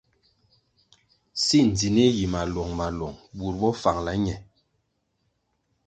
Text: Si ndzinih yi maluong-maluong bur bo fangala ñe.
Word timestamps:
Si 1.43 1.57
ndzinih 1.67 2.13
yi 2.19 2.25
maluong-maluong 2.33 3.17
bur 3.37 3.53
bo 3.59 3.69
fangala 3.81 4.13
ñe. 4.23 4.35